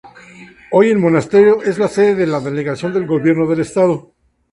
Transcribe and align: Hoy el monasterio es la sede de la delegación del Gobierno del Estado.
Hoy 0.71 0.89
el 0.89 0.97
monasterio 0.97 1.61
es 1.61 1.77
la 1.77 1.87
sede 1.87 2.15
de 2.15 2.25
la 2.25 2.39
delegación 2.39 2.91
del 2.91 3.05
Gobierno 3.05 3.47
del 3.47 3.59
Estado. 3.59 4.15